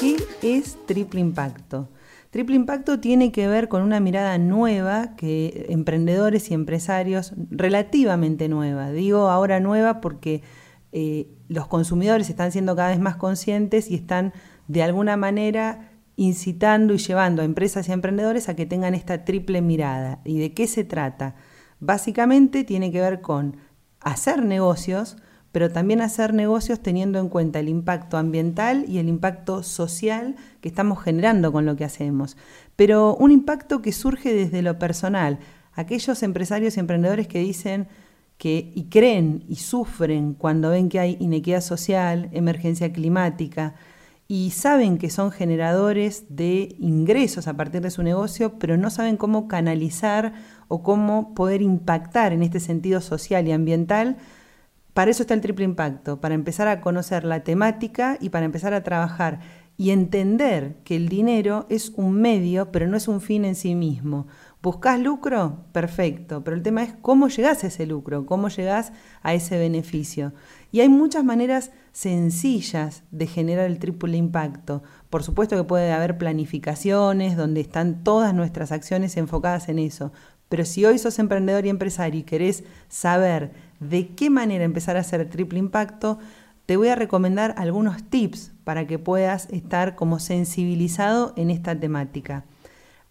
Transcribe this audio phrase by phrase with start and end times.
[0.00, 1.88] ¿Qué es triple impacto?
[2.30, 8.90] Triple impacto tiene que ver con una mirada nueva que emprendedores y empresarios, relativamente nueva,
[8.90, 10.42] digo ahora nueva porque
[10.92, 14.32] eh, los consumidores están siendo cada vez más conscientes y están
[14.68, 19.60] de alguna manera incitando y llevando a empresas y emprendedores a que tengan esta triple
[19.62, 20.20] mirada.
[20.24, 21.34] ¿Y de qué se trata?
[21.80, 23.56] Básicamente tiene que ver con
[24.00, 25.16] hacer negocios,
[25.52, 30.68] pero también hacer negocios teniendo en cuenta el impacto ambiental y el impacto social que
[30.68, 32.38] estamos generando con lo que hacemos.
[32.74, 35.38] Pero un impacto que surge desde lo personal.
[35.74, 37.86] Aquellos empresarios y emprendedores que dicen
[38.38, 43.74] que y creen y sufren cuando ven que hay inequidad social, emergencia climática,
[44.26, 49.18] y saben que son generadores de ingresos a partir de su negocio, pero no saben
[49.18, 50.32] cómo canalizar
[50.68, 54.16] o cómo poder impactar en este sentido social y ambiental
[54.94, 58.74] para eso está el triple impacto, para empezar a conocer la temática y para empezar
[58.74, 59.40] a trabajar
[59.76, 63.74] y entender que el dinero es un medio, pero no es un fin en sí
[63.74, 64.26] mismo.
[64.62, 65.64] ¿Buscas lucro?
[65.72, 70.34] Perfecto, pero el tema es cómo llegás a ese lucro, cómo llegás a ese beneficio.
[70.70, 74.82] Y hay muchas maneras sencillas de generar el triple impacto.
[75.10, 80.12] Por supuesto que puede haber planificaciones donde están todas nuestras acciones enfocadas en eso,
[80.52, 85.00] pero si hoy sos emprendedor y empresario y querés saber de qué manera empezar a
[85.00, 86.18] hacer triple impacto,
[86.66, 92.44] te voy a recomendar algunos tips para que puedas estar como sensibilizado en esta temática.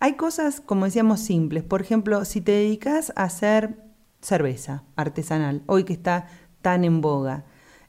[0.00, 1.64] Hay cosas, como decíamos, simples.
[1.64, 3.74] Por ejemplo, si te dedicas a hacer
[4.20, 6.26] cerveza artesanal, hoy que está
[6.60, 7.46] tan en boga,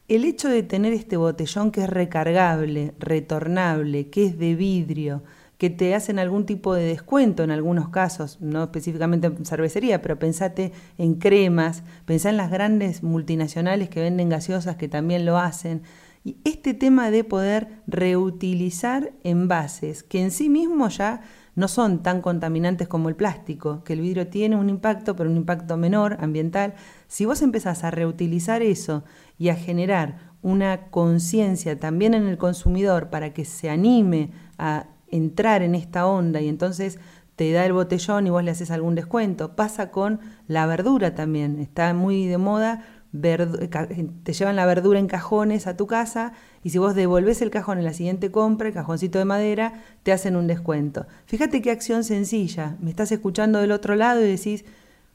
[0.08, 5.24] el hecho de tener este botellón que es recargable, retornable, que es de vidrio,
[5.62, 10.18] que te hacen algún tipo de descuento en algunos casos, no específicamente en cervecería, pero
[10.18, 15.84] pensate en cremas, pensá en las grandes multinacionales que venden gaseosas que también lo hacen.
[16.24, 21.22] Y este tema de poder reutilizar envases, que en sí mismos ya
[21.54, 25.38] no son tan contaminantes como el plástico, que el vidrio tiene un impacto, pero un
[25.38, 26.74] impacto menor ambiental.
[27.08, 29.04] Si vos empezás a reutilizar eso
[29.38, 35.62] y a generar una conciencia también en el consumidor para que se anime a entrar
[35.62, 37.00] en esta onda y entonces
[37.36, 39.56] te da el botellón y vos le haces algún descuento.
[39.56, 45.68] Pasa con la verdura también, está muy de moda, te llevan la verdura en cajones
[45.68, 46.34] a tu casa
[46.64, 49.74] y si vos devolves el cajón en la siguiente compra, el cajoncito de madera,
[50.04, 51.08] te hacen un descuento.
[51.26, 54.64] Fíjate qué acción sencilla, me estás escuchando del otro lado y decís,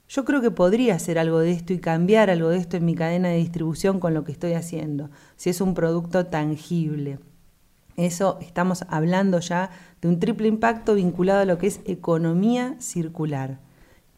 [0.09, 2.95] yo creo que podría hacer algo de esto y cambiar algo de esto en mi
[2.95, 7.19] cadena de distribución con lo que estoy haciendo, si es un producto tangible.
[7.97, 9.71] Eso estamos hablando ya
[10.03, 13.59] de un triple impacto vinculado a lo que es economía circular.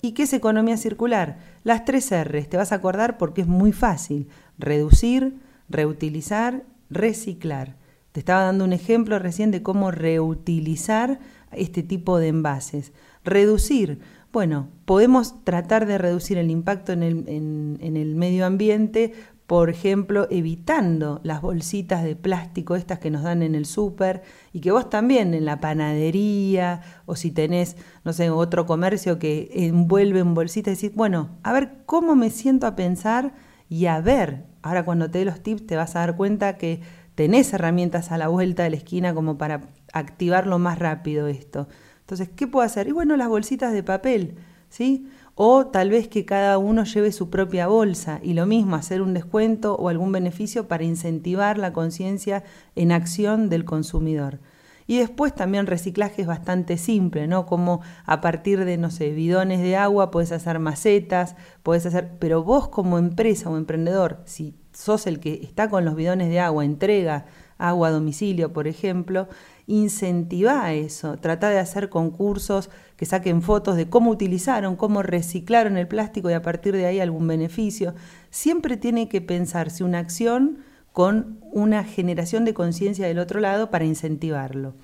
[0.03, 1.39] ¿Y qué es economía circular?
[1.65, 4.29] Las tres R's, te vas a acordar porque es muy fácil.
[4.59, 7.77] Reducir, reutilizar, reciclar.
[8.13, 11.21] Te estaba dando un ejemplo recién de cómo reutilizar
[11.53, 12.93] este tipo de envases.
[13.25, 14.01] Reducir,
[14.33, 19.15] bueno, podemos tratar de reducir el impacto en el, en el medio ambiente
[19.49, 24.21] por ejemplo, evitando las bolsitas de plástico estas que nos dan en el súper
[24.53, 29.49] y que vos también en la panadería o si tenés, no sé, otro comercio que
[29.55, 33.33] envuelve en bolsitas, decís, bueno, a ver cómo me siento a pensar
[33.71, 36.83] y a ver, ahora cuando te dé los tips te vas a dar cuenta que
[37.15, 39.63] tenés herramientas a la vuelta de la esquina como para
[39.95, 41.69] activarlo más rápido esto.
[42.01, 42.87] Entonces, ¿qué puedo hacer?
[42.89, 44.35] Y bueno, las bolsitas de papel,
[44.69, 45.09] ¿sí?
[45.41, 49.15] O tal vez que cada uno lleve su propia bolsa y lo mismo hacer un
[49.15, 52.43] descuento o algún beneficio para incentivar la conciencia
[52.75, 54.41] en acción del consumidor.
[54.89, 57.47] Y después también reciclaje es bastante simple, ¿no?
[57.47, 62.43] Como a partir de, no sé, bidones de agua puedes hacer macetas, puedes hacer, pero
[62.43, 66.65] vos como empresa o emprendedor, si sos el que está con los bidones de agua,
[66.65, 67.27] entrega
[67.59, 69.29] agua a domicilio, por ejemplo,
[69.67, 75.89] incentiva eso, trata de hacer concursos que saquen fotos de cómo utilizaron, cómo reciclaron el
[75.89, 77.95] plástico y a partir de ahí algún beneficio.
[78.31, 80.59] Siempre tiene que pensarse una acción
[80.93, 84.75] con una generación de conciencia del otro lado para incentivarlo.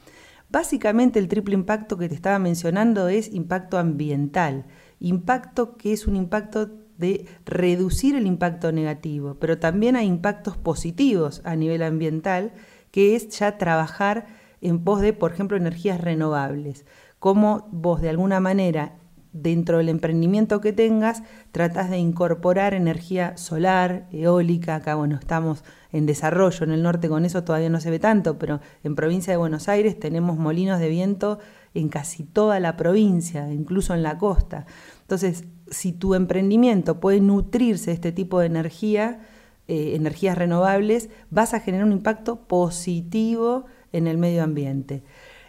[0.50, 4.66] Básicamente el triple impacto que te estaba mencionando es impacto ambiental,
[5.00, 11.40] impacto que es un impacto de reducir el impacto negativo, pero también hay impactos positivos
[11.44, 12.52] a nivel ambiental,
[12.90, 14.26] que es ya trabajar
[14.60, 16.86] en pos de, por ejemplo, energías renovables.
[17.18, 18.96] Cómo vos de alguna manera,
[19.32, 24.76] dentro del emprendimiento que tengas, tratás de incorporar energía solar, eólica.
[24.76, 28.38] Acá, bueno, estamos en desarrollo en el norte, con eso todavía no se ve tanto,
[28.38, 31.40] pero en provincia de Buenos Aires tenemos molinos de viento
[31.74, 34.66] en casi toda la provincia, incluso en la costa.
[35.02, 39.20] Entonces, si tu emprendimiento puede nutrirse de este tipo de energía,
[39.66, 45.02] eh, energías renovables, vas a generar un impacto positivo en el medio ambiente.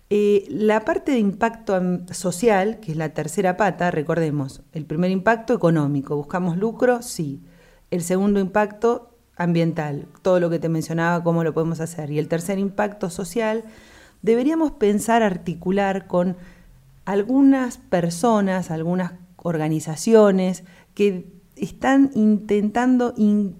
[0.10, 1.80] Eh, la parte de impacto
[2.12, 7.42] social, que es la tercera pata, recordemos, el primer impacto económico, buscamos lucro, sí.
[7.92, 12.12] El segundo impacto ambiental, todo lo que te mencionaba, cómo lo podemos hacer.
[12.12, 13.64] Y el tercer impacto social,
[14.26, 16.36] deberíamos pensar articular con
[17.06, 20.64] algunas personas, algunas organizaciones
[20.96, 23.14] que están intentando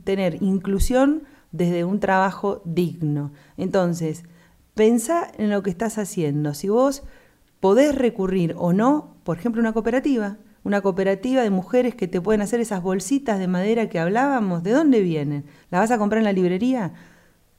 [0.04, 3.32] tener inclusión desde un trabajo digno.
[3.58, 4.24] Entonces,
[4.74, 6.56] pensá en lo que estás haciendo.
[6.56, 7.04] Si vos
[7.60, 12.42] podés recurrir o no, por ejemplo, una cooperativa, una cooperativa de mujeres que te pueden
[12.42, 15.46] hacer esas bolsitas de madera que hablábamos, ¿de dónde vienen?
[15.70, 16.94] ¿La vas a comprar en la librería?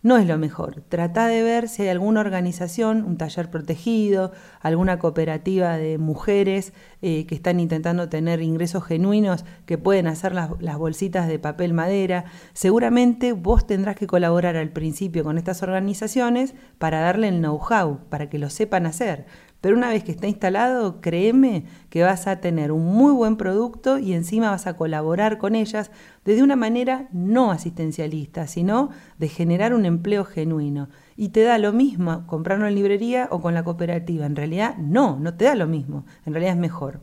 [0.06, 0.84] No es lo mejor.
[0.88, 4.30] Trata de ver si hay alguna organización, un taller protegido,
[4.60, 6.72] alguna cooperativa de mujeres
[7.02, 11.72] eh, que están intentando tener ingresos genuinos que pueden hacer las, las, bolsitas de papel
[11.72, 12.26] madera.
[12.52, 18.30] Seguramente vos tendrás que colaborar al principio con estas organizaciones para darle el know-how, para
[18.30, 19.26] que lo sepan hacer.
[19.60, 23.98] Pero una vez que está instalado, créeme que vas a tener un muy buen producto
[23.98, 25.90] y encima vas a colaborar con ellas
[26.24, 30.88] desde una manera no asistencialista, sino de generar un empleo genuino.
[31.16, 34.26] Y te da lo mismo comprarlo en librería o con la cooperativa.
[34.26, 36.04] En realidad no, no te da lo mismo.
[36.26, 37.00] En realidad es mejor.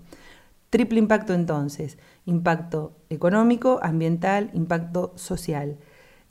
[0.70, 1.98] Triple impacto entonces.
[2.26, 5.78] Impacto económico, ambiental, impacto social.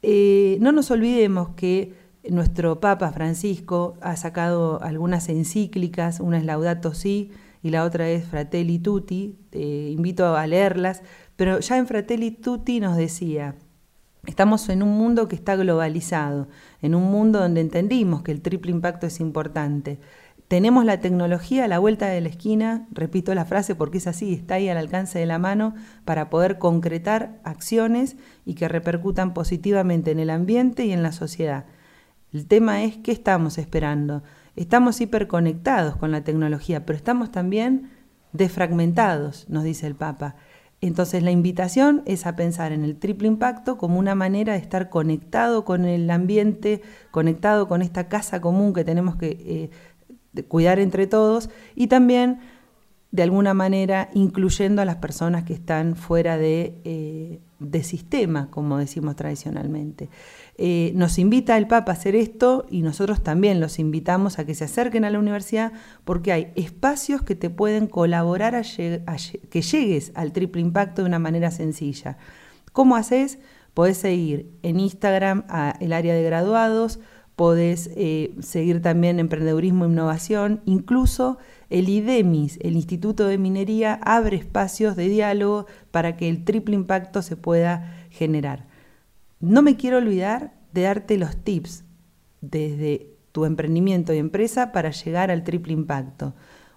[0.03, 1.95] Eh, no nos olvidemos que
[2.31, 7.31] nuestro Papa Francisco ha sacado algunas encíclicas, una es Laudato Si
[7.63, 11.03] y la otra es Fratelli Tutti, invito a leerlas,
[11.37, 13.57] pero ya en Fratelli Tutti nos decía,
[14.27, 16.49] estamos en un mundo que está globalizado,
[16.81, 19.99] en un mundo donde entendimos que el triple impacto es importante.
[20.49, 24.35] Tenemos la tecnología a la vuelta de la esquina, repito la frase porque es así,
[24.35, 25.75] está ahí al alcance de la mano
[26.05, 31.65] para poder concretar acciones y que repercutan positivamente en el ambiente y en la sociedad.
[32.33, 34.23] El tema es qué estamos esperando.
[34.57, 37.91] Estamos hiperconectados con la tecnología, pero estamos también
[38.33, 40.37] desfragmentados, nos dice el Papa.
[40.81, 44.89] Entonces la invitación es a pensar en el triple impacto como una manera de estar
[44.89, 49.71] conectado con el ambiente, conectado con esta casa común que tenemos que
[50.35, 52.41] eh, cuidar entre todos y también
[53.13, 58.79] de alguna manera incluyendo a las personas que están fuera de, eh, de sistema, como
[58.79, 60.09] decimos tradicionalmente.
[60.57, 64.55] Eh, nos invita el Papa a hacer esto y nosotros también los invitamos a que
[64.55, 65.73] se acerquen a la universidad
[66.05, 71.19] porque hay espacios que te pueden colaborar a, que llegues al triple impacto de una
[71.19, 72.17] manera sencilla.
[72.73, 73.39] ¿Cómo haces?
[73.75, 75.45] Podés seguir en Instagram
[75.81, 76.99] el área de graduados,
[77.37, 81.39] podés eh, seguir también emprendedurismo e innovación, incluso
[81.73, 87.23] el IDEMIS, el Instituto de Minería, abre espacios de diálogo para que el triple impacto
[87.23, 88.67] se pueda generar.
[89.41, 91.85] No me quiero olvidar de darte los tips
[92.43, 96.35] desde tu emprendimiento y empresa para llegar al triple impacto.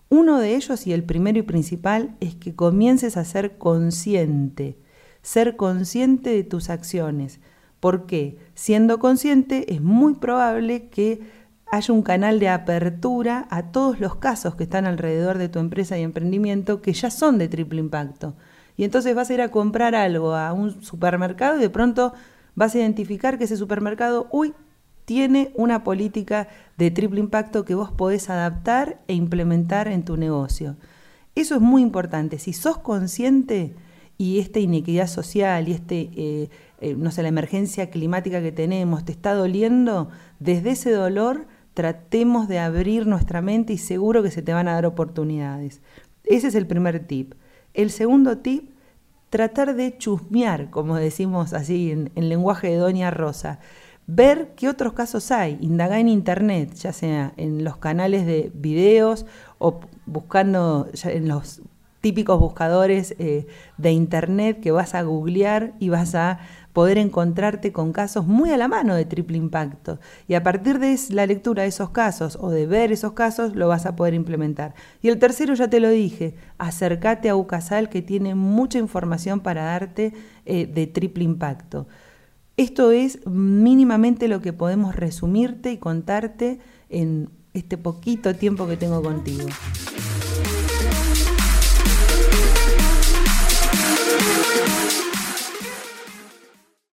[0.08, 4.80] Uno de ellos y el primero y principal es que comiences a ser consciente,
[5.22, 7.42] ser consciente de tus acciones.
[7.82, 8.38] ¿Por qué?
[8.54, 11.20] Siendo consciente es muy probable que
[11.72, 15.98] haya un canal de apertura a todos los casos que están alrededor de tu empresa
[15.98, 18.36] y emprendimiento que ya son de triple impacto.
[18.78, 22.14] Y entonces vas a ir a comprar algo a un supermercado y de pronto
[22.56, 24.54] vas a identificar que ese supermercado, uy,
[25.06, 26.48] tiene una política
[26.78, 30.75] de triple impacto que vos podés adaptar e implementar en tu negocio.
[31.36, 32.39] Eso es muy importante.
[32.39, 33.75] Si sos consciente
[34.18, 36.50] y esta inequidad social y este, eh,
[36.82, 42.48] eh, no sé, la emergencia climática que tenemos te está doliendo, desde ese dolor tratemos
[42.48, 45.82] de abrir nuestra mente y seguro que se te van a dar oportunidades.
[46.24, 47.36] Ese es el primer tip.
[47.75, 48.72] El segundo tip
[49.29, 53.60] tratar de chusmear, como decimos así en, lenguaje de Doña Rosa,
[54.08, 59.25] ver qué otros casos hay, indagar en internet, ya sea en los canales de videos
[59.58, 61.62] o buscando en los
[62.00, 66.39] típicos buscadores eh, de internet que vas a googlear y vas a
[66.75, 69.98] poder encontrarte con casos muy a la mano de triple impacto.
[70.27, 73.70] Y a partir de la lectura de esos casos o de ver esos casos, lo
[73.70, 74.75] vas a poder implementar.
[75.01, 79.63] Y el tercero, ya te lo dije, acércate a UCASAL que tiene mucha información para
[79.63, 80.12] darte
[80.46, 81.88] eh, de triple impacto.
[82.58, 89.01] Esto es mínimamente lo que podemos resumirte y contarte en este poquito tiempo que tengo
[89.01, 89.48] contigo.